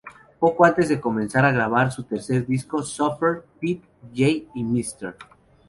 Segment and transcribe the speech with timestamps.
[0.39, 5.15] Poco antes de comenzar a grabar su tercer disco, Suffer, Pete, Jay y Mr.